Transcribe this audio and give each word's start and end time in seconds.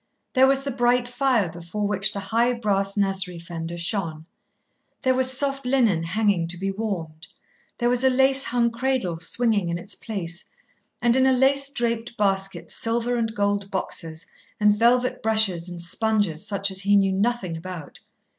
There 0.33 0.47
was 0.47 0.63
the 0.63 0.71
bright 0.71 1.07
fire 1.07 1.47
before 1.47 1.85
which 1.85 2.11
the 2.11 2.19
high 2.33 2.53
brass 2.53 2.97
nursery 2.97 3.37
fender 3.37 3.77
shone. 3.77 4.25
There 5.03 5.13
was 5.13 5.31
soft 5.31 5.63
linen 5.63 6.01
hanging 6.01 6.47
to 6.47 6.57
be 6.57 6.71
warmed, 6.71 7.27
there 7.77 7.87
was 7.87 8.03
a 8.03 8.09
lace 8.09 8.45
hung 8.45 8.71
cradle 8.71 9.19
swinging 9.19 9.69
in 9.69 9.77
its 9.77 9.93
place, 9.93 10.45
and 11.03 11.15
in 11.15 11.27
a 11.27 11.33
lace 11.33 11.69
draped 11.69 12.17
basket 12.17 12.71
silver 12.71 13.15
and 13.15 13.35
gold 13.35 13.69
boxes 13.69 14.25
and 14.59 14.73
velvet 14.73 15.21
brushes 15.21 15.69
and 15.69 15.79
sponges 15.79 16.47
such 16.47 16.71
as 16.71 16.79
he 16.81 16.95
knew 16.97 17.11
nothing 17.13 17.55
about. 17.55 17.99